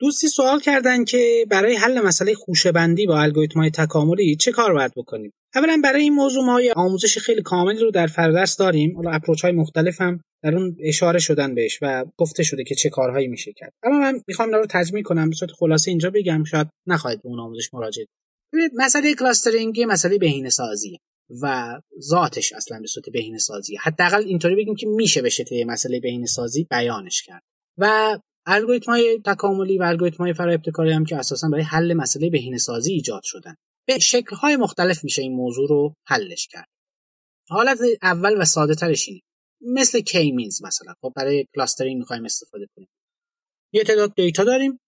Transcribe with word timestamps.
دوستی 0.00 0.28
سوال 0.28 0.60
کردن 0.60 1.04
که 1.04 1.46
برای 1.50 1.76
حل 1.76 2.00
مسئله 2.00 2.34
خوشبندی 2.34 3.06
با 3.06 3.20
الگوریتم 3.20 3.68
تکاملی 3.68 4.36
چه 4.36 4.52
کار 4.52 4.72
باید 4.72 4.92
بکنیم؟ 4.96 5.32
اولا 5.54 5.80
برای 5.84 6.02
این 6.02 6.14
موضوع 6.14 6.44
ما 6.44 6.60
آموزش 6.76 7.18
خیلی 7.18 7.42
کاملی 7.42 7.78
رو 7.78 7.90
در 7.90 8.06
فرادرس 8.06 8.56
داریم. 8.56 8.96
حالا 8.96 9.10
اپروچ 9.10 9.44
های 9.44 9.52
مختلف 9.52 10.00
هم 10.00 10.20
در 10.42 10.56
اون 10.56 10.76
اشاره 10.80 11.18
شدن 11.18 11.54
بهش 11.54 11.78
و 11.82 12.04
گفته 12.16 12.42
شده 12.42 12.64
که 12.64 12.74
چه 12.74 12.90
کارهایی 12.90 13.28
میشه 13.28 13.52
کرد. 13.52 13.72
اما 13.82 13.98
من 13.98 14.20
می‌خوام 14.28 14.50
رو 14.50 14.66
تجمیع 14.70 15.02
کنم 15.02 15.30
به 15.30 15.36
خلاصه 15.58 15.90
اینجا 15.90 16.10
بگم. 16.10 16.44
شاید 16.44 16.68
نخواهید 16.86 17.22
به 17.22 17.28
اون 17.28 17.40
آموزش 17.40 17.74
مراجعه 17.74 18.06
کنید 18.52 18.72
مسئله 18.74 19.14
کلاسترینگ 19.14 19.84
مسئله 19.88 20.18
بهینه 20.18 20.50
سازی 20.50 20.98
و 21.42 21.74
ذاتش 22.00 22.52
اصلا 22.52 22.80
به 22.80 22.86
صورت 22.86 23.06
بهینه 23.12 23.38
سازی 23.38 23.76
حداقل 23.76 24.24
اینطوری 24.24 24.56
بگیم 24.56 24.74
که 24.74 24.86
میشه 24.86 25.22
بشه 25.22 25.44
مسئله 25.66 26.00
بهینه 26.00 26.26
سازی 26.26 26.66
بیانش 26.70 27.22
کرد. 27.22 27.42
و 27.78 28.18
الگوریتم 28.50 28.92
های 28.92 29.20
تکاملی 29.26 29.78
و 29.78 29.82
الگوریتم 29.82 30.24
های 30.24 30.32
فرا 30.32 30.52
ابتکاری 30.52 30.92
هم 30.92 31.04
که 31.04 31.16
اساسا 31.16 31.48
برای 31.48 31.64
حل 31.64 31.94
مسئله 31.94 32.30
بهینه 32.30 32.58
سازی 32.58 32.92
ایجاد 32.92 33.22
شدن. 33.24 33.54
به 33.86 33.98
شکل 33.98 34.36
های 34.36 34.56
مختلف 34.56 35.04
میشه 35.04 35.22
این 35.22 35.32
موضوع 35.32 35.68
رو 35.68 35.94
حلش 36.06 36.48
کرد. 36.50 36.68
حالت 37.48 37.78
اول 38.02 38.42
و 38.42 38.44
ساده 38.44 38.74
ترش 38.74 39.08
اینه. 39.08 39.20
مثل 39.60 40.00
کی 40.00 40.32
مینز 40.32 40.62
مثلا. 40.62 40.94
خب 41.00 41.12
برای 41.16 41.46
کلاسترینگ 41.54 41.98
می‌خوایم 41.98 42.24
استفاده 42.24 42.66
کنیم. 42.76 42.88
یه 43.72 43.84
تعداد 43.84 44.14
دیتا 44.14 44.44
داریم. 44.44 44.80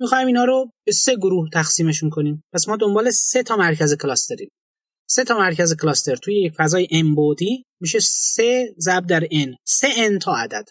می‌خوایم 0.00 0.26
اینا 0.26 0.44
رو 0.44 0.72
به 0.86 0.92
سه 0.92 1.16
گروه 1.16 1.48
تقسیمشون 1.52 2.10
کنیم. 2.10 2.44
پس 2.52 2.68
ما 2.68 2.76
دنبال 2.76 3.10
سه 3.10 3.42
تا 3.42 3.56
مرکز 3.56 3.96
کلاستریم 3.96 4.50
سه 5.08 5.24
تا 5.24 5.38
مرکز 5.38 5.76
کلاستر 5.76 6.16
توی 6.16 6.42
یک 6.42 6.52
فضای 6.56 6.86
n 6.86 7.14
بودی 7.16 7.64
میشه 7.80 7.98
سه 8.00 8.74
ضرب 8.78 9.06
در 9.06 9.20
n. 9.20 9.54
سه 9.64 9.88
n 9.88 10.18
تا 10.18 10.36
عدد. 10.36 10.64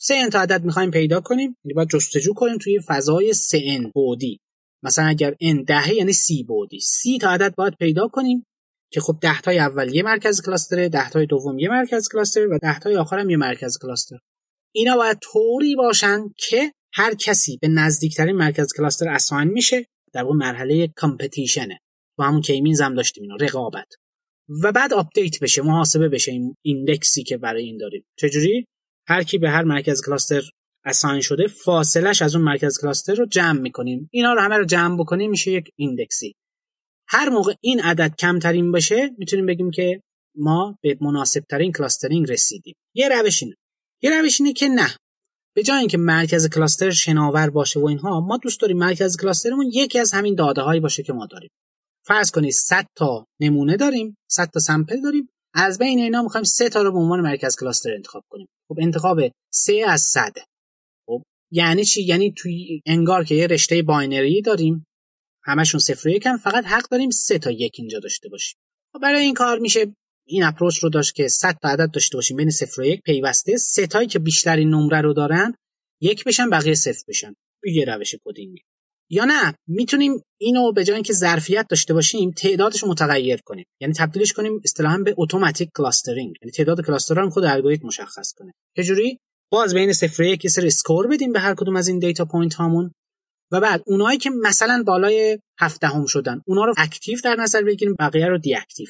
سه 0.00 0.28
تا 0.30 0.40
عدد 0.40 0.64
می‌خوایم 0.64 0.90
پیدا 0.90 1.20
کنیم. 1.20 1.56
یعنی 1.64 1.74
باید 1.74 1.88
جستجو 1.88 2.34
کنیم 2.34 2.58
توی 2.58 2.80
فضای 2.86 3.32
سه 3.32 3.78
n 3.78 3.90
بعدی 3.94 4.40
مثلا 4.82 5.04
اگر 5.04 5.34
n 5.34 5.64
دهه 5.66 5.94
یعنی 5.94 6.12
سی 6.12 6.42
بعدی 6.42 6.80
سی 6.80 7.18
تا 7.18 7.30
عدد 7.30 7.54
باید 7.54 7.74
پیدا 7.74 8.08
کنیم 8.08 8.46
که 8.92 9.00
خب 9.00 9.18
ده 9.20 9.40
تای 9.40 9.58
اول 9.58 9.94
یه 9.94 10.02
مرکز 10.02 10.42
cluster 10.42 10.82
ه 10.82 10.88
ده 10.88 11.10
تای 11.10 11.26
دوم 11.26 11.58
یه 11.58 11.68
مرکز 11.68 12.08
cluster 12.12 12.46
و 12.46 12.58
ده 12.58 12.78
تای 12.78 12.96
آخر 12.96 13.18
هم 13.18 13.30
یه 13.30 13.36
مرکز 13.36 13.78
cluster 13.82 14.16
اینا 14.74 14.96
باید 14.96 15.18
طوری 15.32 15.76
باشن 15.76 16.20
که 16.36 16.72
هر 16.92 17.14
کسی 17.14 17.58
به 17.62 17.68
نزدیکترین 17.68 18.36
مرکز 18.36 18.72
cluster 18.76 19.08
assign 19.08 19.48
میشه. 19.48 19.86
در 20.12 20.22
اون 20.22 20.36
مرحله 20.36 20.88
competition 20.96 21.73
ه 21.73 21.80
با 22.18 22.24
همون 22.24 22.40
k-means 22.40 22.80
هم 22.80 22.94
داشتیم 22.94 23.22
اینا 23.22 23.36
رقابت. 23.36 23.88
و 24.62 24.72
بعد 24.72 24.92
update 24.92 25.40
بشه 25.40 25.62
محاسبه 25.62 26.08
بشه 26.08 26.32
این 26.32 26.54
index 26.62 27.12
ی 27.12 27.22
که 27.22 27.36
برای 27.36 27.64
این 27.64 27.76
داریم. 27.76 28.04
چجوری؟ 28.18 28.66
هر 29.08 29.22
کی 29.22 29.38
به 29.38 29.50
هر 29.50 29.62
مرکز 29.62 30.02
کلاستر 30.06 30.42
اساین 30.84 31.20
شده 31.20 31.46
فاصلش 31.46 32.22
از 32.22 32.34
اون 32.34 32.44
مرکز 32.44 32.80
کلاستر 32.80 33.14
رو 33.14 33.26
جمع 33.26 33.60
می‌کنیم. 33.60 34.08
اینا 34.12 34.32
رو 34.32 34.40
همه 34.40 34.56
رو 34.56 34.64
جمع 34.64 34.98
بکنیم 34.98 35.30
میشه 35.30 35.50
یک 35.50 35.70
ایندکسی. 35.76 36.34
هر 37.08 37.28
موقع 37.28 37.54
این 37.60 37.80
عدد 37.80 38.14
کمترین 38.18 38.72
باشه 38.72 39.10
می‌تونیم 39.18 39.46
بگیم 39.46 39.70
که 39.70 40.02
ما 40.36 40.78
به 40.82 40.98
مناسب 41.00 41.44
ترین 41.50 41.72
کلاسترینگ 41.72 42.32
رسیدیم. 42.32 42.74
یه 42.94 43.08
روش 43.08 43.42
اینه. 43.42 43.54
یه 44.02 44.20
روش 44.20 44.40
اینه 44.40 44.52
که 44.52 44.68
نه. 44.68 44.96
به 45.54 45.62
جای 45.62 45.78
اینکه 45.78 45.98
مرکز 45.98 46.48
کلاستر 46.48 46.90
شناور 46.90 47.50
باشه 47.50 47.80
و 47.80 47.86
اینها 47.86 48.20
ما 48.20 48.36
دوست 48.36 48.60
داریم 48.60 48.78
مرکز 48.78 49.16
کلاسترمون 49.16 49.70
یکی 49.74 49.98
از 49.98 50.12
همین 50.12 50.34
داده 50.34 50.60
هایی 50.60 50.80
باشه 50.80 51.02
که 51.02 51.12
ما 51.12 51.26
داریم. 51.26 51.50
فرض 52.06 52.30
کنید 52.30 52.52
100 52.52 52.86
تا 52.96 53.26
نمونه 53.40 53.76
داریم 53.76 54.16
100 54.30 54.50
تا 54.54 54.60
سمپل 54.60 55.00
داریم. 55.00 55.28
از 55.60 55.78
بین 55.78 55.98
اینا 55.98 56.22
می‌خوایم 56.22 56.44
سه 56.44 56.68
تا 56.68 56.82
رو 56.82 56.92
به 56.92 56.98
عنوان 56.98 57.20
مرکز 57.20 57.56
cluster 57.60 57.94
انتخاب 57.94 58.24
کنیم. 58.28 58.46
خب 58.68 58.76
انتخاب 58.80 59.20
سه 59.52 59.84
از 59.88 60.00
100 60.02 60.32
خب 61.06 61.22
یعنی 61.52 61.84
چی؟ 61.84 62.02
یعنی 62.02 62.32
توی 62.32 62.82
انگار 62.86 63.24
که 63.24 63.34
یه 63.34 63.46
رشته 63.46 63.82
binary 63.82 64.42
داریم. 64.42 64.86
همشون 65.44 65.80
صفر 65.80 66.08
و 66.08 66.10
یکن 66.10 66.36
فقط 66.36 66.64
حق 66.64 66.88
داریم 66.90 67.10
سه 67.10 67.38
تا 67.38 67.50
یک 67.50 67.76
اینجا 67.78 67.98
داشته 67.98 68.28
باشیم. 68.28 68.58
خب 68.92 68.98
برای 69.02 69.22
این 69.22 69.34
کار 69.34 69.58
میشه 69.58 69.94
این 70.26 70.44
approach 70.44 70.78
رو 70.78 70.88
داشت 70.88 71.14
که 71.14 71.28
100 71.28 71.58
تا 71.62 71.68
عدد 71.68 71.90
داشته 71.90 72.16
باشیم 72.16 72.36
بین 72.36 72.50
صفر 72.50 72.80
و 72.80 72.84
یک 72.84 73.00
پیوسته 73.02 73.56
سه 73.56 73.86
تایی 73.86 74.08
که 74.08 74.18
بیشترین 74.18 74.68
نمره 74.68 75.00
رو 75.00 75.12
دارن 75.12 75.54
یک 76.00 76.24
بشن 76.24 76.50
بقیه 76.50 76.74
صفر 76.74 77.02
بشن. 77.08 77.34
یه 77.64 77.84
روش 77.84 78.14
coding 78.24 78.58
یا 79.10 79.24
نه؟ 79.24 79.54
می‌تونیم 79.68 80.12
اینو 80.40 80.72
به 80.72 80.84
جای 80.84 80.94
اینکه 80.94 81.12
ظرفیت 81.12 81.66
داشته 81.70 81.94
باشیم 81.94 82.30
تعدادش 82.30 82.82
رو 82.82 82.88
متغیر 82.88 83.40
کنیم. 83.44 83.64
یعنی 83.80 83.94
تبدیلش 83.94 84.32
کنیم 84.32 84.60
اصطلاحا 84.64 84.98
به 84.98 85.14
automatic 85.18 85.68
clustering 85.76 86.36
یعنی 86.42 86.52
تعداد 86.52 86.86
cluster 86.86 87.16
ها 87.16 87.20
رو 87.20 87.30
خود 87.30 87.44
الگوریتم 87.44 87.86
مشخص 87.86 88.32
کنه. 88.32 88.52
چجوری؟ 88.76 89.18
باز 89.52 89.74
بین 89.74 89.92
صفر 89.92 90.22
یک 90.22 90.44
یه 90.44 90.50
سری 90.50 90.66
score 90.66 91.06
بدیم 91.06 91.32
به 91.32 91.40
هر 91.40 91.54
کدوم 91.54 91.76
از 91.76 91.88
این 91.88 91.98
data 91.98 92.24
point 92.24 92.54
هامون. 92.54 92.92
و 93.52 93.60
بعد 93.60 93.82
اونایی 93.86 94.18
که 94.18 94.30
مثلا 94.30 94.82
بالای 94.86 95.38
هفت 95.60 95.83
دهم 95.83 96.06
شدن 96.06 96.42
اونا 96.46 96.64
رو 96.64 96.74
active 96.76 97.18
در 97.24 97.34
نظر 97.34 97.62
بگیریم 97.62 97.96
بقیه 97.98 98.26
رو 98.26 98.38
deactive 98.38 98.88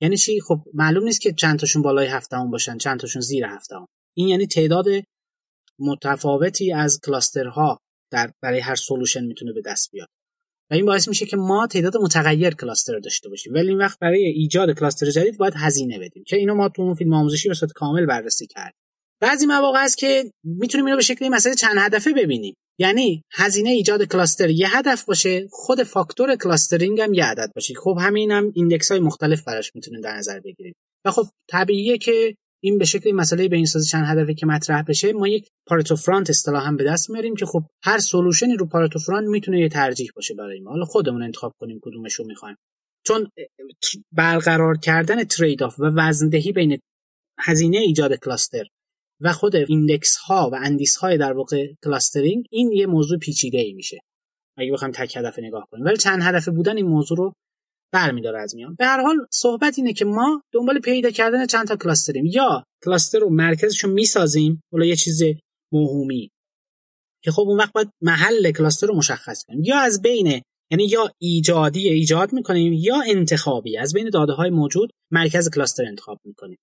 یعنی 0.00 0.16
چی؟ 0.16 0.40
خب 0.40 0.62
معلوم 0.74 1.04
نیست 1.04 1.20
که 1.20 1.32
چند 1.32 1.58
تاشون 1.58 1.82
بالای 1.82 2.06
هفت 2.06 2.28
دهم 2.28 2.50
باشن 2.50 2.78
چند 2.78 3.00
تاشون 3.00 3.22
زیر 3.22 3.44
هفت 3.44 3.62
دهم. 3.62 3.86
این 4.16 4.28
یعنی 4.28 4.46
تعداد 4.46 4.86
متفاوتی 5.78 6.72
از 6.72 7.00
cluster 7.04 7.69
ها 7.69 7.78
در 8.12 8.32
برای 8.42 8.60
هر 8.60 8.74
solution 8.74 9.24
می‌تونه 9.24 9.52
به 9.52 9.62
دست 9.66 9.90
بیاد. 9.92 10.08
و 10.70 10.74
این 10.74 10.86
باعث 10.86 11.08
میشه 11.08 11.26
که 11.26 11.36
ما 11.36 11.66
تعداد 11.66 11.96
متغیر 11.96 12.54
cluster 12.54 12.98
داشته 12.98 13.28
باشیم. 13.28 13.54
ولی 13.54 13.68
اون 13.68 13.78
وقت 13.78 13.98
برای 13.98 14.22
ایجاد 14.22 14.78
cluster 14.78 15.10
جدید 15.10 15.38
باید 15.38 15.54
هزینه 15.56 15.98
بدیم. 15.98 16.24
که 16.26 16.36
اینو 16.36 16.54
ما 16.54 16.68
تو 16.68 16.82
اون 16.82 16.94
فیلم 16.94 17.14
آموزشی 17.14 17.48
به 17.48 17.54
صورت 17.54 17.72
کامل 17.72 18.06
بررسی 18.06 18.46
کرد 18.46 18.74
بعضی 19.20 19.46
مواقع 19.46 19.84
است 19.84 19.98
که 19.98 20.32
می‌تونیم 20.44 20.86
اینو 20.86 20.96
به 20.96 21.02
شکلی 21.02 21.28
مسئله 21.28 21.54
چند 21.54 21.76
هدفه 21.78 22.12
ببینیم. 22.12 22.54
یعنی 22.78 23.22
هزینه 23.32 23.70
ایجاد 23.70 24.04
cluster 24.04 24.50
یه 24.50 24.76
هدف 24.76 25.04
باشه 25.04 25.48
خود 25.50 25.82
فاکتور 25.82 26.36
clustering 26.36 27.00
هم 27.00 27.14
یه 27.14 27.24
عدد 27.24 27.52
باشه. 27.54 27.74
خب 27.74 27.96
همین 28.00 28.30
هم 28.30 28.52
index 28.54 28.90
های 28.90 29.00
مختلف 29.00 29.44
براش 29.44 29.74
می‌تونیم 29.74 30.00
در 30.00 30.16
نظر 30.16 30.40
بگیریم. 30.40 30.74
و 31.04 31.10
خب 31.10 31.26
طبیعیه 31.50 31.98
که 31.98 32.34
این 32.64 32.78
به 32.78 32.84
شکل 32.84 33.12
مسئله 33.12 33.48
بهینه 33.48 33.66
سازی 33.66 33.88
چند 33.88 34.04
هدفی 34.06 34.34
که 34.34 34.46
مطرح 34.46 34.82
بشه 34.82 35.12
ما 35.12 35.28
یک 35.28 35.48
Pareto 35.66 35.96
front 35.96 36.30
اصطلاح 36.30 36.66
هم 36.66 36.76
به 36.76 36.84
دست 36.84 37.10
میاریم 37.10 37.36
که 37.36 37.46
خب 37.46 37.62
هر 37.82 37.98
solution 37.98 38.50
ی 38.50 38.56
رو 38.56 38.66
Pareto 38.66 38.98
front 38.98 39.28
می‌تونه 39.28 39.60
یه 39.60 39.68
ترجیح 39.68 40.10
باشه 40.16 40.34
برای 40.34 40.60
ما. 40.60 40.70
حالا 40.70 40.84
خودمون 40.84 41.22
انتخاب 41.22 41.52
کنیم 41.60 41.80
کدومش 41.82 42.14
رو 42.14 42.26
می‌خوایم. 42.26 42.56
چون 43.06 43.28
برقرار 44.12 44.78
کردن 44.78 45.24
trade-off 45.24 45.80
و 45.80 45.84
وزندهی 45.96 46.52
بین 46.52 46.78
هزینه 47.38 47.78
ایجاد 47.78 48.14
cluster 48.14 48.64
و 49.20 49.32
خود 49.32 49.56
index 49.56 50.16
ها 50.16 50.50
و 50.52 50.56
اندیس 50.62 50.96
های 50.96 51.18
در 51.18 51.32
واقع 51.32 51.66
clustering 51.84 52.46
این 52.50 52.72
یه 52.72 52.86
موضوع 52.86 53.18
پیچیده 53.18 53.58
ای 53.58 53.72
میشه. 53.72 54.00
اگه 54.56 54.72
بخوایم 54.72 54.92
تک 54.92 55.16
هدف 55.16 55.38
نگاه 55.38 55.68
کنیم. 55.70 55.84
ولی 55.84 55.96
چند 55.96 56.22
هدف 56.22 56.48
بودن 56.48 56.76
این 56.76 56.86
موضوع 56.86 57.18
رو 57.18 57.32
برمیداره 57.92 58.40
از 58.40 58.54
میان. 58.54 58.74
به 58.78 58.86
هر 58.86 59.02
حال 59.02 59.16
صحبت 59.30 59.78
اینه 59.78 59.92
که 59.92 60.04
ما 60.04 60.42
دنبال 60.52 60.80
پیدا 60.80 61.10
کردن 61.10 61.46
چند 61.46 61.68
تا 61.68 61.76
cluster 61.76 62.11
یم. 62.11 62.26
یا 62.26 62.64
cluster 62.84 63.18
رو 63.18 63.30
مرکزش 63.30 63.84
رو 63.84 63.92
می‌سازیم 63.92 64.62
ولی 64.72 64.88
یه 64.88 64.96
چیز 64.96 65.22
موهومی. 65.72 66.30
که 67.24 67.30
خب 67.30 67.42
اون 67.42 67.58
وقت 67.58 67.72
باید 67.72 67.90
محل 68.00 68.50
cluster 68.50 68.86
رو 68.86 68.96
مشخص 68.96 69.44
کنیم. 69.44 69.62
یا 69.64 69.78
از 69.78 70.02
بین 70.02 70.42
یعنی 70.70 70.84
یا 70.84 71.10
ایجادی 71.18 71.88
ایجاد 71.88 72.32
می‌کنیم 72.32 72.72
یا 72.72 73.02
انتخابی. 73.06 73.78
از 73.78 73.92
بین 73.92 74.10
داده 74.10 74.32
های 74.32 74.50
موجود 74.50 74.90
مرکز 75.10 75.50
cluster 75.50 75.84
انتخاب 75.84 76.18
می‌کنیم. 76.24 76.58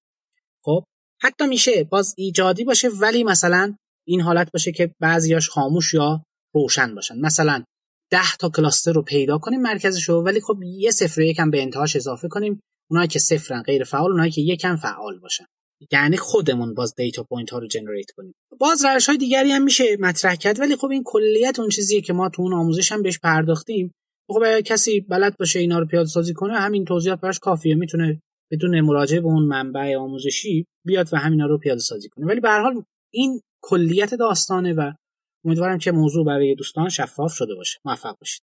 خب 0.63 0.83
حتی 1.21 1.47
میشه 1.47 1.83
باز 1.83 2.13
ایجادی 2.17 2.63
باشه 2.63 2.89
ولی 2.89 3.23
مثلا 3.23 3.75
این 4.07 4.21
حالت 4.21 4.51
باشه 4.53 4.71
که 4.71 4.93
بعضیاش 4.99 5.49
خاموش 5.49 5.93
یا 5.93 6.23
روشن 6.53 6.95
باشن. 6.95 7.19
مثلا 7.19 7.63
ده 8.11 8.35
تا 8.39 8.49
cluster 8.49 8.91
رو 8.91 9.01
پیدا 9.01 9.37
کنیم 9.37 9.61
مرکزش 9.61 10.09
رو 10.09 10.23
ولی 10.23 10.41
خب 10.41 10.57
یه 10.63 10.91
صفر 10.91 11.21
یکم 11.21 11.51
به 11.51 11.61
انتهاش 11.61 11.95
اضافه 11.95 12.27
کنیم. 12.27 12.61
اونایی 12.91 13.07
که 13.07 13.19
صفرن 13.19 13.61
غیر 13.61 13.83
فعال 13.83 14.11
اونایی 14.11 14.31
که 14.31 14.41
یکم 14.41 14.75
فعال 14.75 15.19
باشن. 15.19 15.45
یعنی 15.91 16.17
خودمون 16.17 16.73
باز 16.73 16.95
data 16.95 17.23
point 17.23 17.49
ها 17.49 17.59
رو 17.59 17.67
generate 17.67 18.11
کنیم. 18.11 18.33
باز 18.59 18.85
روش 18.85 19.07
های 19.09 19.17
دیگری 19.17 19.51
هم 19.51 19.63
میشه 19.63 19.97
مطرح 19.99 20.35
کرد 20.35 20.59
ولی 20.59 20.75
خب 20.75 20.87
این 20.91 21.03
کلیت 21.05 21.59
اون 21.59 21.69
چیزیه 21.69 22.01
که 22.01 22.13
ما 22.13 22.29
تو 22.29 22.41
اون 22.41 22.53
آموزش 22.53 22.91
هم 22.91 23.01
بهش 23.01 23.19
پرداختیم. 23.19 23.91
خب 24.27 24.43
اگه 24.45 24.61
کسی 24.61 25.01
بلد 25.01 25.37
باشه 25.37 25.59
اینا 25.59 25.79
رو 25.79 25.85
پیاده 25.85 26.09
سازی 26.09 26.33
کنه 26.33 26.59
همین 26.59 26.85
توضیحات 26.85 27.21
براش 27.21 27.39
کافیه. 27.39 27.75
می‌تونه 27.75 28.21
بدون 28.51 28.81
مراجعه 28.81 29.21
به 29.21 29.27
اون 29.27 29.43
منبع 29.43 29.95
آموزشی 29.95 30.65
بیاد 30.85 31.09
و 31.13 31.17
همینا 31.17 31.45
رو 31.45 31.57
پیاده 31.57 31.79
سازی 31.79 32.09
کنه. 32.09 32.25
ولی 32.25 32.39
به 32.39 32.49
هر 32.49 32.61
حال 32.61 32.83
این 33.13 33.41
کلیت 33.63 34.15
داستانه 34.15 34.73
و 34.73 34.91
امیدوارم 35.45 35.77
که 35.77 35.91
موضوع 35.91 36.25
برای 36.25 36.55
دوستان 36.55 36.89
شفاف 36.89 37.33
شده 37.33 37.55
باشه. 37.55 37.79
موفق 37.85 38.17
باشید. 38.19 38.48